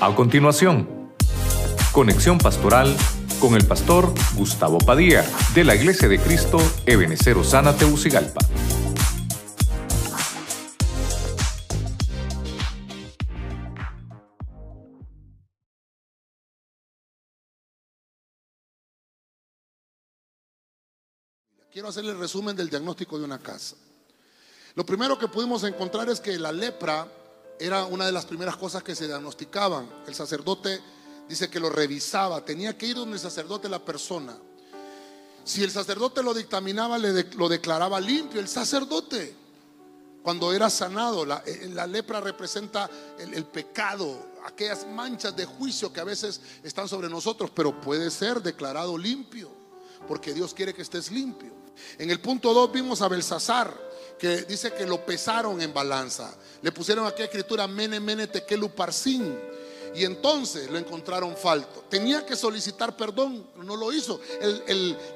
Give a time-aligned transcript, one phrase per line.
[0.00, 1.12] A continuación,
[1.90, 2.96] conexión pastoral
[3.40, 5.24] con el pastor Gustavo Padilla
[5.56, 8.38] de la Iglesia de Cristo Ebenecer Osana Teucigalpa.
[21.72, 23.74] Quiero hacerle el resumen del diagnóstico de una casa.
[24.76, 27.17] Lo primero que pudimos encontrar es que la lepra
[27.60, 29.88] era una de las primeras cosas que se diagnosticaban.
[30.06, 30.80] El sacerdote
[31.28, 34.36] dice que lo revisaba, tenía que ir donde el sacerdote la persona.
[35.44, 38.40] Si el sacerdote lo dictaminaba, le lo declaraba limpio.
[38.40, 39.34] El sacerdote,
[40.22, 46.00] cuando era sanado, la, eh, lepra representa el, el pecado, aquellas manchas de juicio que
[46.00, 49.50] a veces están sobre nosotros, pero puede ser declarado limpio,
[50.06, 51.52] porque Dios quiere que estés limpio.
[51.98, 53.87] En el punto 2 vimos a Belsasar,
[54.18, 56.34] que dice que lo pesaron en balanza.
[56.62, 59.38] Le pusieron aquí escritura mene mene tekelu parsin.
[59.94, 61.84] Y entonces lo encontraron falto.
[61.88, 64.20] Tenía que solicitar perdón, no lo hizo.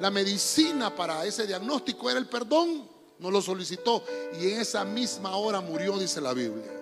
[0.01, 4.05] la medicina para ese diagnóstico era el perdón, no lo solicitó.
[4.41, 6.81] Y en esa misma hora murió, dice la Biblia.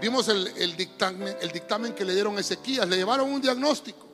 [0.00, 4.06] Vimos el, dictamen, que le dieron a Ezequías, le llevaron un diagnóstico.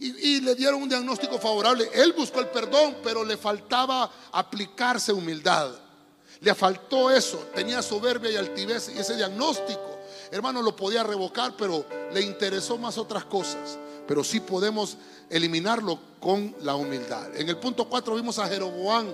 [0.00, 1.90] Y, le dieron un diagnóstico favorable.
[1.92, 5.87] Él buscó el perdón, pero le faltaba aplicarse humildad.
[6.40, 7.38] Le faltó eso.
[7.54, 9.98] Tenía soberbia y altivez y ese diagnóstico
[10.30, 13.78] hermano, lo podía revocar, pero le interesó más otras cosas.
[14.06, 14.96] Pero sí podemos
[15.28, 17.34] eliminarlo con la humildad.
[17.36, 19.08] En el punto 4 vimos a Jeroboam,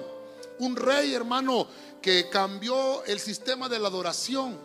[0.60, 1.66] un rey, hermano,
[2.00, 4.56] que cambió el sistema de la adoración,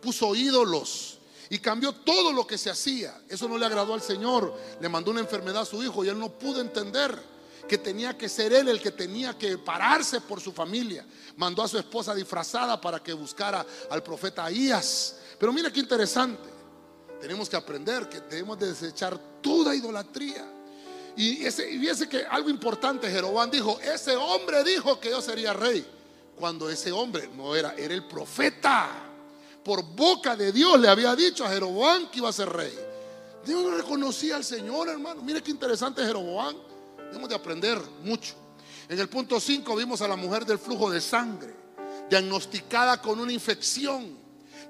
[0.00, 1.18] puso ídolos
[1.50, 3.20] y cambió todo lo que se hacía.
[3.28, 4.54] Eso no le agradó al Señor.
[4.80, 7.33] Le mandó una enfermedad a su hijo y él no pudo entender
[7.68, 11.04] que tenía que ser él el que tenía que pararse por su familia.
[11.36, 15.16] Mandó a su esposa disfrazada para que buscara al profeta Ahías.
[15.38, 16.50] Pero mira qué interesante.
[17.20, 20.44] Tenemos que aprender que debemos desechar toda idolatría.
[21.16, 25.86] Y, ese, y que algo importante, Jeroboam dijo, ese hombre dijo que yo sería rey.
[26.36, 28.90] Cuando ese hombre no era, era el profeta.
[29.62, 32.76] Por boca de Dios le había dicho a Jeroboam que iba a ser rey.
[33.46, 35.22] Dios no reconocía al Señor, hermano.
[35.22, 36.56] Mire qué interesante Jeroboam.
[37.14, 38.34] Debemos de aprender mucho.
[38.88, 41.54] En el punto 5 vimos a la mujer del flujo de sangre,
[42.10, 44.18] diagnosticada con una infección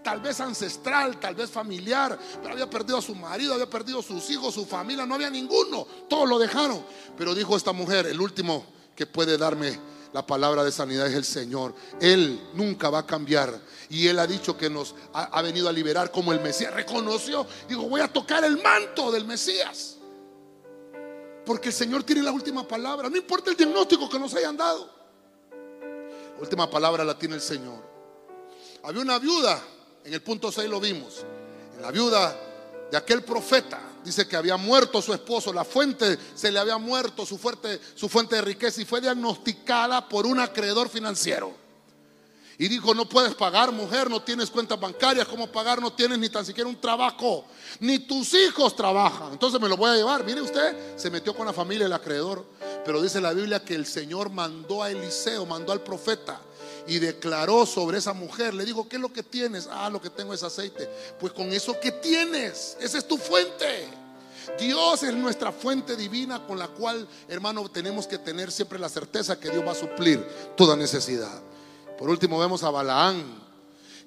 [0.02, 4.02] tal vez ancestral, tal vez familiar, pero había perdido a su marido, había perdido a
[4.02, 6.84] sus hijos, su familia, no había ninguno, todos lo dejaron.
[7.16, 9.80] Pero dijo esta mujer, el último que puede darme
[10.12, 11.74] la palabra de sanidad es el Señor.
[11.98, 13.58] Él nunca va a cambiar.
[13.88, 16.74] Y Él ha dicho que nos ha, venido a liberar como el Mesías.
[16.74, 19.93] Reconoció, dijo, voy a tocar el manto del Mesías.
[21.44, 23.08] Porque el Señor tiene la última palabra.
[23.08, 24.90] No importa el diagnóstico que nos hayan dado.
[26.34, 27.82] La última palabra la tiene el Señor.
[28.82, 29.62] Había una viuda
[30.04, 31.24] en el punto 6 lo vimos.
[31.74, 32.36] En la viuda
[32.90, 37.24] de aquel profeta dice que había muerto su esposo, la fuente se le había muerto,
[37.24, 41.63] su fuente, su fuente de riqueza y fue diagnosticada por un acreedor financiero.
[42.58, 45.80] Y dijo, no puedes pagar, mujer, no tienes cuentas bancarias, ¿cómo pagar?
[45.80, 47.44] No tienes ni tan siquiera un trabajo,
[47.80, 49.32] ni tus hijos trabajan.
[49.32, 50.24] Entonces me lo voy a llevar.
[50.24, 52.44] Mire usted, se metió con la familia el acreedor.
[52.84, 56.40] Pero dice la Biblia que el Señor mandó a Eliseo, mandó al profeta
[56.86, 58.54] y declaró sobre esa mujer.
[58.54, 59.68] Le dijo, ¿qué es lo que tienes?
[59.70, 60.88] Ah, lo que tengo es aceite.
[61.18, 63.88] Pues con eso que tienes, esa es tu fuente.
[64.58, 69.40] Dios es nuestra fuente divina con la cual, hermano, tenemos que tener siempre la certeza
[69.40, 70.24] que Dios va a suplir
[70.56, 71.42] toda necesidad.
[71.98, 73.44] Por último, vemos a Balaán,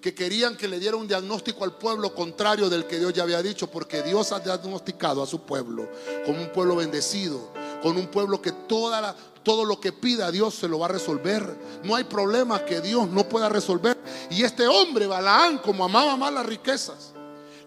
[0.01, 3.41] que querían que le diera un diagnóstico al pueblo contrario del que Dios ya había
[3.41, 5.89] dicho, porque Dios ha diagnosticado a su pueblo
[6.25, 10.67] como un pueblo bendecido, con un pueblo que toda todo lo que pida Dios se
[10.67, 11.57] lo va a resolver.
[11.83, 13.97] No hay problema que Dios no pueda resolver.
[14.29, 17.13] Y este hombre, Balaán, como amaba más las riquezas,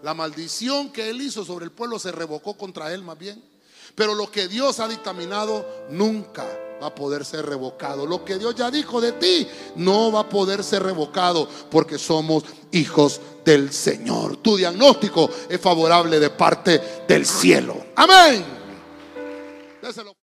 [0.03, 3.43] la maldición que él hizo sobre el pueblo se revocó contra él más bien.
[3.95, 6.45] Pero lo que Dios ha dictaminado nunca
[6.81, 8.05] va a poder ser revocado.
[8.05, 12.43] Lo que Dios ya dijo de ti no va a poder ser revocado porque somos
[12.71, 14.37] hijos del Señor.
[14.37, 17.85] Tu diagnóstico es favorable de parte del cielo.
[17.95, 18.43] Amén.
[19.81, 20.20] Déselo.